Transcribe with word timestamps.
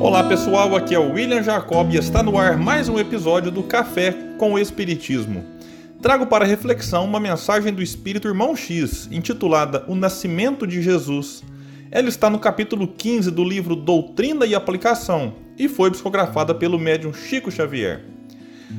Olá 0.00 0.24
pessoal, 0.24 0.74
aqui 0.74 0.94
é 0.94 0.98
o 0.98 1.12
William 1.12 1.42
Jacob 1.42 1.92
e 1.92 1.96
está 1.96 2.22
no 2.22 2.36
ar 2.36 2.56
mais 2.56 2.88
um 2.88 2.98
episódio 2.98 3.50
do 3.50 3.62
Café 3.62 4.12
com 4.36 4.54
o 4.54 4.58
Espiritismo. 4.58 5.44
Trago 6.02 6.26
para 6.26 6.44
reflexão 6.44 7.04
uma 7.04 7.20
mensagem 7.20 7.72
do 7.72 7.80
Espírito 7.80 8.26
Irmão 8.26 8.56
X, 8.56 9.08
intitulada 9.12 9.84
O 9.86 9.94
Nascimento 9.94 10.66
de 10.66 10.82
Jesus. 10.82 11.44
Ela 11.92 12.08
está 12.08 12.28
no 12.28 12.40
capítulo 12.40 12.88
15 12.88 13.30
do 13.30 13.44
livro 13.44 13.76
Doutrina 13.76 14.46
e 14.46 14.54
Aplicação 14.54 15.34
e 15.60 15.68
foi 15.68 15.90
psicografada 15.90 16.54
pelo 16.54 16.78
médium 16.78 17.12
Chico 17.12 17.50
Xavier. 17.50 18.02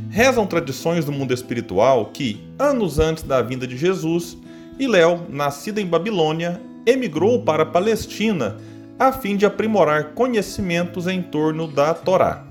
Rezam 0.10 0.48
tradições 0.48 1.06
do 1.06 1.12
mundo 1.12 1.32
espiritual 1.32 2.08
que, 2.12 2.42
anos 2.58 2.98
antes 2.98 3.22
da 3.22 3.40
vinda 3.40 3.68
de 3.68 3.78
Jesus, 3.78 4.36
Iléu, 4.80 5.28
nascido 5.30 5.78
em 5.78 5.86
Babilônia, 5.86 6.60
emigrou 6.84 7.44
para 7.44 7.62
a 7.62 7.68
Palestina 7.68 8.58
a 8.98 9.12
fim 9.12 9.38
de 9.38 9.46
aprimorar 9.46 10.14
conhecimentos 10.16 11.06
em 11.06 11.22
torno 11.22 11.68
da 11.68 11.94
Torá. 11.94 12.48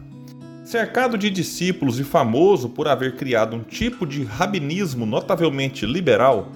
Cercado 0.64 1.18
de 1.18 1.28
discípulos 1.28 1.98
e 1.98 2.04
famoso 2.04 2.68
por 2.68 2.86
haver 2.86 3.16
criado 3.16 3.56
um 3.56 3.64
tipo 3.64 4.06
de 4.06 4.22
rabinismo 4.22 5.04
notavelmente 5.06 5.84
liberal, 5.84 6.52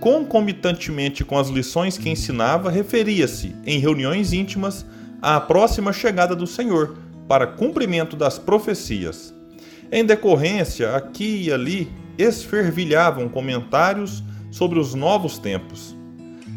concomitantemente 0.00 1.24
com 1.24 1.38
as 1.38 1.48
lições 1.48 1.96
que 1.96 2.10
ensinava, 2.10 2.70
referia-se, 2.70 3.56
em 3.64 3.78
reuniões 3.78 4.34
íntimas, 4.34 4.84
à 5.22 5.40
próxima 5.40 5.94
chegada 5.94 6.36
do 6.36 6.46
Senhor, 6.46 7.05
para 7.28 7.46
cumprimento 7.46 8.16
das 8.16 8.38
profecias. 8.38 9.34
Em 9.90 10.04
decorrência, 10.04 10.96
aqui 10.96 11.44
e 11.44 11.52
ali, 11.52 11.90
esfervilhavam 12.18 13.28
comentários 13.28 14.22
sobre 14.50 14.78
os 14.78 14.94
novos 14.94 15.38
tempos. 15.38 15.96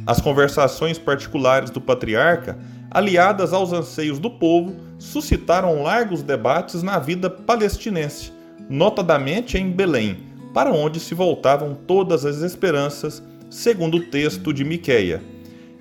As 0.06 0.22
conversações 0.22 0.98
particulares 0.98 1.70
do 1.70 1.80
patriarca, 1.80 2.58
aliadas 2.89 3.53
aos 3.53 3.72
anseios 3.72 4.17
do 4.17 4.31
povo, 4.31 4.76
suscitaram 4.98 5.84
largos 5.84 6.23
debates 6.23 6.81
na 6.81 6.98
vida 6.98 7.30
palestinense, 7.30 8.31
notadamente 8.70 9.58
em 9.58 9.72
Belém, 9.72 10.17
para 10.54 10.72
onde 10.72 11.00
se 11.00 11.14
voltavam 11.14 11.76
todas 11.76 12.26
as 12.26 12.38
esperanças, 12.38 13.22
segundo 13.50 13.98
o 13.98 14.06
texto 14.06 14.54
de 14.54 14.64
Miqueia. 14.64 15.22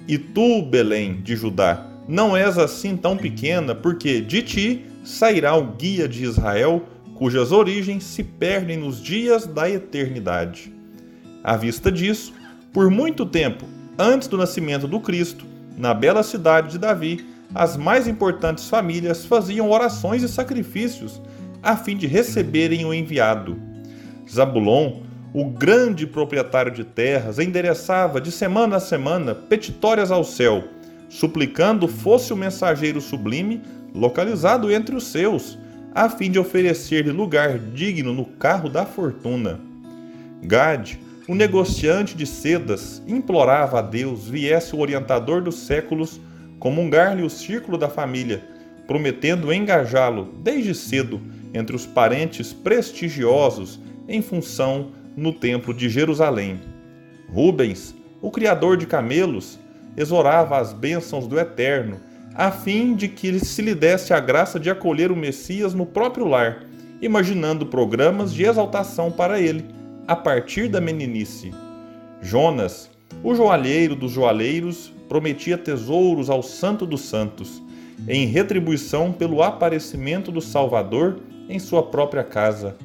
E 0.07 0.19
tu, 0.19 0.63
Belém 0.63 1.21
de 1.23 1.35
Judá, 1.37 1.87
não 2.09 2.35
és 2.35 2.57
assim 2.57 2.97
tão 2.97 3.17
pequena, 3.17 3.75
porque 3.75 4.21
de 4.21 4.43
ti 4.43 4.87
sairá 5.05 5.55
o 5.55 5.73
guia 5.73 6.09
de 6.09 6.25
Israel, 6.25 6.83
cujas 7.15 7.53
origens 7.53 8.05
se 8.05 8.25
perdem 8.25 8.79
nos 8.79 9.03
dias 9.03 9.47
da 9.47 9.69
eternidade. 9.69 10.73
À 11.45 11.57
vista 11.57 11.93
disso, 11.93 12.33
por 12.73 12.91
muito 12.91 13.27
tempo 13.27 13.67
antes 13.99 14.29
do 14.29 14.39
nascimento 14.39 14.87
do 14.87 15.01
Cristo, 15.01 15.45
na 15.77 15.93
bela 15.93 16.23
cidade 16.23 16.73
de 16.73 16.79
Davi, 16.79 17.27
as 17.55 17.77
mais 17.77 18.07
importantes 18.07 18.69
famílias 18.69 19.25
faziam 19.25 19.71
orações 19.71 20.23
e 20.23 20.29
sacrifícios 20.29 21.21
a 21.63 21.77
fim 21.77 21.97
de 21.97 22.07
receberem 22.07 22.85
o 22.85 22.95
enviado. 22.95 23.61
Zabulon, 24.31 25.01
o 25.35 25.47
grande 25.51 26.07
proprietário 26.07 26.71
de 26.73 26.85
terras, 26.85 27.39
endereçava 27.39 28.21
de 28.21 28.31
semana 28.31 28.77
a 28.77 28.81
semana 28.81 29.35
petitórias 29.35 30.11
ao 30.11 30.23
céu, 30.23 30.65
suplicando 31.09 31.89
fosse 31.89 32.33
o 32.33 32.37
mensageiro 32.37 33.01
sublime 33.01 33.63
localizado 33.95 34.71
entre 34.71 34.95
os 34.95 35.05
seus, 35.09 35.59
a 35.95 36.09
fim 36.09 36.31
de 36.31 36.39
oferecer-lhe 36.39 37.11
lugar 37.11 37.59
digno 37.59 38.13
no 38.13 38.25
carro 38.25 38.69
da 38.69 38.85
fortuna. 38.85 39.61
Gade, 40.43 41.01
o 41.27 41.35
negociante 41.35 42.17
de 42.17 42.27
sedas 42.27 43.03
implorava 43.07 43.79
a 43.79 43.83
Deus 43.83 44.29
viesse 44.29 44.75
o 44.75 44.79
orientador 44.79 45.43
dos 45.43 45.57
séculos 45.57 46.21
comungar-lhe 46.59 47.23
o 47.23 47.31
círculo 47.31 47.77
da 47.77 47.89
família, 47.89 48.43
prometendo 48.87 49.53
engajá-lo 49.53 50.33
desde 50.43 50.75
cedo 50.75 51.21
entre 51.53 51.75
os 51.75 51.87
parentes 51.87 52.53
prestigiosos 52.53 53.81
em 54.09 54.23
função 54.23 54.93
no 55.17 55.33
Templo 55.33 55.75
de 55.75 55.89
Jerusalém. 55.89 56.61
Rubens, 57.29 57.95
o 58.23 58.31
criador 58.31 58.77
de 58.77 58.87
camelos, 58.87 59.59
exorava 59.99 60.59
as 60.59 60.73
bênçãos 60.73 61.27
do 61.27 61.39
Eterno, 61.39 61.99
a 62.33 62.53
fim 62.53 62.95
de 62.95 63.09
que 63.09 63.45
se 63.45 63.61
lhe 63.61 63.75
desse 63.75 64.15
a 64.15 64.21
graça 64.21 64.61
de 64.61 64.71
acolher 64.71 65.11
o 65.11 65.17
Messias 65.17 65.75
no 65.75 65.85
próprio 65.85 66.25
lar, 66.25 66.65
imaginando 67.03 67.67
programas 67.67 68.33
de 68.33 68.45
exaltação 68.45 69.11
para 69.11 69.41
ele 69.41 69.65
a 70.07 70.15
partir 70.15 70.69
da 70.69 70.81
meninice. 70.81 71.53
Jonas, 72.23 72.89
o 73.25 73.35
joalheiro 73.35 73.97
dos 73.97 74.13
joalheiros, 74.13 74.93
prometia 75.09 75.59
tesouros 75.59 76.31
ao 76.31 76.43
Santo 76.43 76.87
dos 76.87 77.01
Santos, 77.01 77.61
em 78.07 78.27
retribuição 78.27 79.13
pelo 79.13 79.43
aparecimento 79.43 80.31
do 80.31 80.41
Salvador 80.41 81.19
em 81.49 81.59
sua 81.59 81.83
própria 81.83 82.23
casa. 82.23 82.77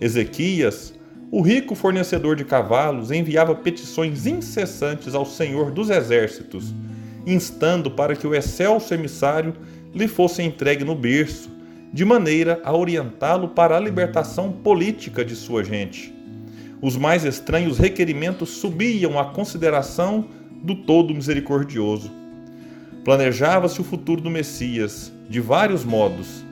Ezequias, 0.00 0.94
o 1.30 1.40
rico 1.42 1.74
fornecedor 1.74 2.36
de 2.36 2.44
cavalos, 2.44 3.10
enviava 3.10 3.54
petições 3.54 4.26
incessantes 4.26 5.14
ao 5.14 5.24
Senhor 5.24 5.70
dos 5.70 5.90
Exércitos, 5.90 6.74
instando 7.26 7.90
para 7.90 8.16
que 8.16 8.26
o 8.26 8.34
excelso 8.34 8.92
emissário 8.92 9.54
lhe 9.94 10.08
fosse 10.08 10.42
entregue 10.42 10.84
no 10.84 10.94
berço, 10.94 11.50
de 11.92 12.04
maneira 12.04 12.60
a 12.64 12.74
orientá-lo 12.74 13.48
para 13.48 13.76
a 13.76 13.80
libertação 13.80 14.50
política 14.50 15.24
de 15.24 15.34
sua 15.36 15.62
gente 15.62 16.20
os 16.82 16.96
mais 16.96 17.24
estranhos 17.24 17.78
requerimentos 17.78 18.50
subiam 18.50 19.18
à 19.18 19.24
consideração 19.26 20.26
do 20.62 20.74
Todo 20.74 21.14
Misericordioso. 21.14 22.10
Planejava-se 23.04 23.80
o 23.80 23.84
futuro 23.84 24.20
do 24.20 24.30
Messias 24.30 25.12
de 25.28 25.40
vários 25.40 25.84
modos. 25.84 26.44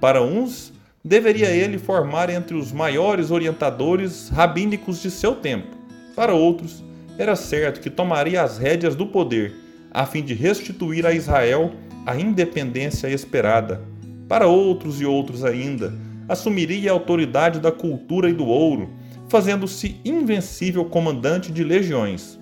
Para 0.00 0.22
uns, 0.22 0.72
deveria 1.04 1.50
ele 1.50 1.78
formar 1.78 2.30
entre 2.30 2.56
os 2.56 2.70
maiores 2.70 3.30
orientadores 3.30 4.28
rabínicos 4.28 5.02
de 5.02 5.10
seu 5.10 5.34
tempo. 5.34 5.76
Para 6.14 6.34
outros, 6.34 6.82
era 7.18 7.34
certo 7.34 7.80
que 7.80 7.90
tomaria 7.90 8.42
as 8.42 8.58
rédeas 8.58 8.94
do 8.94 9.06
poder, 9.06 9.54
a 9.90 10.06
fim 10.06 10.22
de 10.22 10.34
restituir 10.34 11.04
a 11.04 11.12
Israel 11.12 11.72
a 12.06 12.16
independência 12.16 13.08
esperada. 13.08 13.82
Para 14.28 14.46
outros 14.46 15.00
e 15.00 15.04
outros 15.04 15.44
ainda, 15.44 15.92
assumiria 16.28 16.90
a 16.90 16.94
autoridade 16.94 17.60
da 17.60 17.72
cultura 17.72 18.30
e 18.30 18.32
do 18.32 18.46
ouro 18.46 18.90
fazendo-se 19.32 19.98
invencível 20.04 20.84
comandante 20.84 21.50
de 21.50 21.64
legiões. 21.64 22.38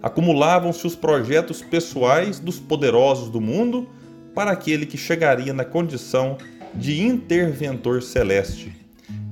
Acumulavam-se 0.00 0.86
os 0.86 0.94
projetos 0.94 1.60
pessoais 1.60 2.38
dos 2.38 2.60
poderosos 2.60 3.28
do 3.28 3.40
mundo 3.40 3.88
para 4.32 4.52
aquele 4.52 4.86
que 4.86 4.96
chegaria 4.96 5.52
na 5.52 5.64
condição 5.64 6.38
de 6.74 7.02
interventor 7.02 8.02
celeste. 8.02 8.72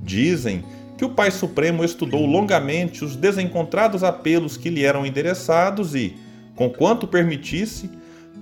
Dizem 0.03 0.65
que 0.97 1.05
o 1.05 1.11
Pai 1.11 1.31
Supremo 1.31 1.85
estudou 1.85 2.27
longamente 2.27 3.05
os 3.05 3.17
desencontrados 3.17 4.05
apelos 4.05 4.57
que 4.57 4.69
lhe 4.69 4.85
eram 4.85 5.07
endereçados 5.07 5.95
e, 5.95 6.15
conquanto 6.55 7.09
permitisse, 7.09 7.91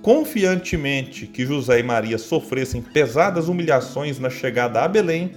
confiantemente 0.01 1.25
que 1.25 1.45
José 1.45 1.79
e 1.79 1.83
Maria 1.83 2.17
sofressem 2.17 2.81
pesadas 2.81 3.47
humilhações 3.47 4.19
na 4.19 4.29
chegada 4.29 4.81
a 4.81 4.87
Belém, 4.87 5.31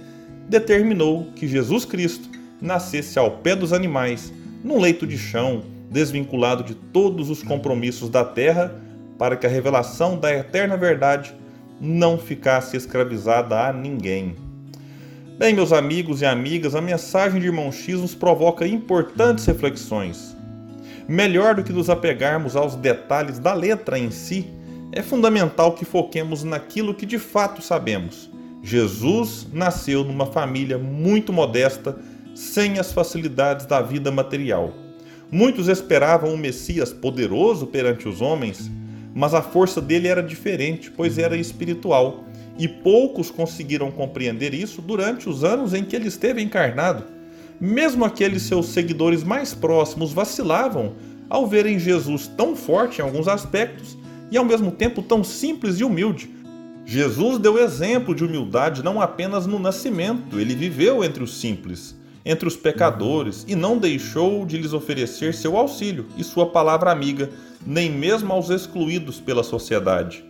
determinou 0.49 1.31
que 1.35 1.47
Jesus 1.47 1.85
Cristo 1.85 2.29
nascesse 2.61 3.17
ao 3.17 3.31
pé 3.31 3.55
dos 3.55 3.71
animais, 3.71 4.33
num 4.63 4.79
leito 4.79 5.07
de 5.07 5.17
chão, 5.17 5.63
desvinculado 5.89 6.63
de 6.63 6.75
todos 6.75 7.29
os 7.29 7.43
compromissos 7.43 8.09
da 8.09 8.23
terra, 8.23 8.75
para 9.17 9.37
que 9.37 9.45
a 9.45 9.49
revelação 9.49 10.17
da 10.17 10.33
eterna 10.33 10.75
verdade 10.75 11.33
não 11.83 12.17
ficasse 12.17 12.77
escravizada 12.77 13.67
a 13.67 13.73
ninguém. 13.73 14.37
Bem, 15.37 15.53
meus 15.53 15.73
amigos 15.73 16.21
e 16.21 16.25
amigas, 16.25 16.75
a 16.75 16.81
mensagem 16.81 17.41
de 17.41 17.47
Irmão 17.47 17.73
X 17.73 17.99
nos 17.99 18.15
provoca 18.15 18.65
importantes 18.65 19.45
reflexões. 19.45 20.33
Melhor 21.09 21.55
do 21.55 21.63
que 21.63 21.73
nos 21.73 21.89
apegarmos 21.89 22.55
aos 22.55 22.75
detalhes 22.75 23.37
da 23.37 23.53
letra 23.53 23.99
em 23.99 24.09
si, 24.11 24.47
é 24.93 25.01
fundamental 25.01 25.73
que 25.73 25.83
foquemos 25.83 26.45
naquilo 26.45 26.93
que 26.93 27.05
de 27.05 27.19
fato 27.19 27.61
sabemos. 27.61 28.29
Jesus 28.61 29.45
nasceu 29.51 30.05
numa 30.05 30.27
família 30.27 30.77
muito 30.77 31.33
modesta 31.33 31.97
sem 32.33 32.79
as 32.79 32.93
facilidades 32.93 33.65
da 33.65 33.81
vida 33.81 34.09
material. 34.09 34.73
Muitos 35.29 35.67
esperavam 35.67 36.33
um 36.33 36.37
Messias 36.37 36.93
poderoso 36.93 37.67
perante 37.67 38.07
os 38.07 38.21
homens, 38.21 38.71
mas 39.13 39.33
a 39.33 39.41
força 39.41 39.79
dele 39.79 40.07
era 40.07 40.23
diferente, 40.23 40.89
pois 40.91 41.17
era 41.17 41.37
espiritual, 41.37 42.23
e 42.57 42.67
poucos 42.67 43.31
conseguiram 43.31 43.91
compreender 43.91 44.53
isso 44.53 44.81
durante 44.81 45.27
os 45.27 45.43
anos 45.43 45.73
em 45.73 45.83
que 45.83 45.95
ele 45.95 46.07
esteve 46.07 46.41
encarnado. 46.41 47.03
Mesmo 47.59 48.05
aqueles 48.05 48.43
seus 48.43 48.67
seguidores 48.67 49.23
mais 49.23 49.53
próximos 49.53 50.11
vacilavam 50.11 50.93
ao 51.29 51.47
verem 51.47 51.79
Jesus 51.79 52.27
tão 52.27 52.55
forte 52.55 52.99
em 52.99 53.01
alguns 53.03 53.27
aspectos 53.27 53.97
e 54.29 54.37
ao 54.37 54.45
mesmo 54.45 54.71
tempo 54.71 55.01
tão 55.01 55.23
simples 55.23 55.79
e 55.79 55.83
humilde, 55.83 56.29
Jesus 56.85 57.39
deu 57.39 57.57
exemplo 57.57 58.13
de 58.13 58.25
humildade 58.25 58.83
não 58.83 59.01
apenas 59.01 59.45
no 59.47 59.57
nascimento, 59.57 60.39
ele 60.39 60.53
viveu 60.53 61.03
entre 61.03 61.23
os 61.23 61.39
simples, 61.39 61.95
entre 62.25 62.47
os 62.47 62.55
pecadores 62.55 63.45
e 63.47 63.55
não 63.55 63.77
deixou 63.77 64.45
de 64.45 64.57
lhes 64.57 64.73
oferecer 64.73 65.33
seu 65.33 65.57
auxílio 65.57 66.05
e 66.17 66.23
sua 66.23 66.47
palavra 66.47 66.91
amiga, 66.91 67.29
nem 67.65 67.91
mesmo 67.91 68.31
aos 68.31 68.49
excluídos 68.49 69.19
pela 69.19 69.43
sociedade. 69.43 70.23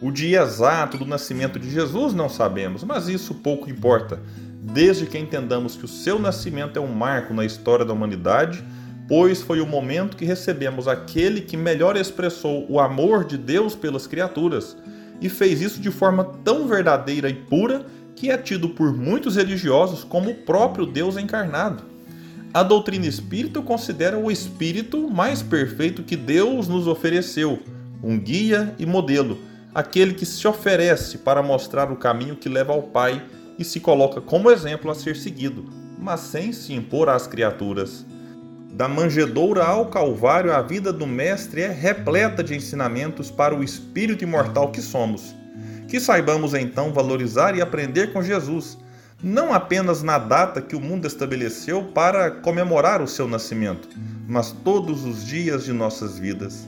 O 0.00 0.10
dia 0.10 0.42
exato 0.42 0.98
do 0.98 1.06
nascimento 1.06 1.58
de 1.58 1.70
Jesus 1.70 2.12
não 2.12 2.28
sabemos, 2.28 2.84
mas 2.84 3.08
isso 3.08 3.34
pouco 3.36 3.70
importa, 3.70 4.20
desde 4.60 5.06
que 5.06 5.16
entendamos 5.16 5.74
que 5.74 5.86
o 5.86 5.88
seu 5.88 6.18
nascimento 6.18 6.78
é 6.78 6.82
um 6.82 6.92
marco 6.92 7.32
na 7.32 7.46
história 7.46 7.84
da 7.84 7.94
humanidade, 7.94 8.62
pois 9.08 9.40
foi 9.40 9.60
o 9.60 9.66
momento 9.66 10.16
que 10.16 10.24
recebemos 10.24 10.86
aquele 10.86 11.40
que 11.40 11.56
melhor 11.56 11.96
expressou 11.96 12.66
o 12.68 12.78
amor 12.78 13.24
de 13.24 13.38
Deus 13.38 13.74
pelas 13.74 14.06
criaturas 14.06 14.76
e 15.20 15.28
fez 15.28 15.62
isso 15.62 15.80
de 15.80 15.90
forma 15.90 16.24
tão 16.44 16.66
verdadeira 16.68 17.30
e 17.30 17.34
pura 17.34 17.86
que 18.16 18.30
é 18.30 18.38
tido 18.38 18.70
por 18.70 18.92
muitos 18.92 19.36
religiosos 19.36 20.02
como 20.02 20.30
o 20.30 20.34
próprio 20.34 20.86
Deus 20.86 21.16
encarnado. 21.16 21.84
A 22.52 22.62
doutrina 22.62 23.06
espírita 23.06 23.60
considera 23.60 24.18
o 24.18 24.30
espírito 24.30 25.10
mais 25.10 25.42
perfeito 25.42 26.02
que 26.02 26.16
Deus 26.16 26.66
nos 26.66 26.86
ofereceu, 26.86 27.60
um 28.02 28.18
guia 28.18 28.74
e 28.78 28.86
modelo, 28.86 29.38
aquele 29.74 30.14
que 30.14 30.24
se 30.24 30.48
oferece 30.48 31.18
para 31.18 31.42
mostrar 31.42 31.92
o 31.92 31.96
caminho 31.96 32.34
que 32.34 32.48
leva 32.48 32.72
ao 32.72 32.82
Pai 32.82 33.22
e 33.58 33.64
se 33.64 33.78
coloca 33.78 34.22
como 34.22 34.50
exemplo 34.50 34.90
a 34.90 34.94
ser 34.94 35.16
seguido, 35.16 35.66
mas 35.98 36.20
sem 36.20 36.50
se 36.50 36.72
impor 36.72 37.10
às 37.10 37.26
criaturas. 37.26 38.06
Da 38.72 38.88
manjedoura 38.88 39.64
ao 39.64 39.86
Calvário, 39.86 40.52
a 40.52 40.62
vida 40.62 40.92
do 40.92 41.06
Mestre 41.06 41.62
é 41.62 41.70
repleta 41.70 42.42
de 42.42 42.54
ensinamentos 42.54 43.30
para 43.30 43.54
o 43.54 43.62
espírito 43.62 44.24
imortal 44.24 44.70
que 44.70 44.80
somos. 44.80 45.34
Que 45.88 46.00
saibamos 46.00 46.54
então 46.54 46.92
valorizar 46.92 47.56
e 47.56 47.62
aprender 47.62 48.12
com 48.12 48.22
Jesus, 48.22 48.78
não 49.22 49.52
apenas 49.52 50.02
na 50.02 50.18
data 50.18 50.60
que 50.60 50.76
o 50.76 50.80
mundo 50.80 51.06
estabeleceu 51.06 51.84
para 51.84 52.30
comemorar 52.30 53.00
o 53.00 53.08
seu 53.08 53.26
nascimento, 53.28 53.88
mas 54.28 54.52
todos 54.52 55.04
os 55.04 55.24
dias 55.24 55.64
de 55.64 55.72
nossas 55.72 56.18
vidas. 56.18 56.66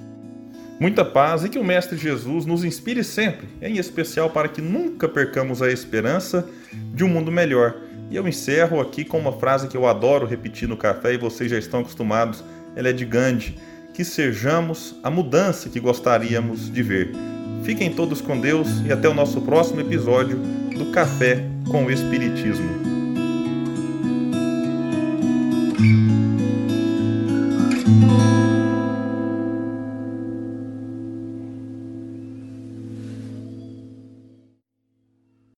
Muita 0.81 1.05
paz 1.05 1.45
e 1.45 1.49
que 1.49 1.59
o 1.59 1.65
Mestre 1.65 1.99
Jesus 1.99 2.47
nos 2.47 2.63
inspire 2.63 3.03
sempre, 3.03 3.49
em 3.61 3.79
especial 3.79 4.31
para 4.31 4.49
que 4.49 4.63
nunca 4.63 5.09
percamos 5.09 5.61
a 5.61 5.71
esperança 5.71 6.47
de 6.95 7.03
um 7.03 7.09
mundo 7.09 7.33
melhor 7.33 7.89
e 8.11 8.17
eu 8.17 8.27
encerro 8.27 8.81
aqui 8.81 9.05
com 9.05 9.19
uma 9.19 9.33
frase 9.33 9.69
que 9.69 9.77
eu 9.77 9.87
adoro 9.87 10.27
repetir 10.27 10.67
no 10.67 10.77
café 10.77 11.13
e 11.13 11.19
vocês 11.19 11.51
já 11.51 11.59
estão 11.59 11.81
acostumados. 11.81 12.43
Ela 12.75 12.89
é 12.89 12.93
de 12.93 13.05
Gandhi: 13.05 13.59
que 13.93 14.05
sejamos 14.05 14.97
a 15.03 15.11
mudança 15.11 15.69
que 15.69 15.79
gostaríamos 15.79 16.73
de 16.73 16.83
ver. 16.83 17.13
Fiquem 17.65 17.93
todos 17.93 18.21
com 18.21 18.39
Deus 18.39 18.69
e 18.87 18.93
até 18.93 19.09
o 19.09 19.15
nosso 19.15 19.41
próximo 19.41 19.81
episódio 19.81 20.39
do 20.77 20.87
Café 20.93 21.45
com 21.69 21.85
o 21.85 21.91
Espiritismo. 21.91 22.89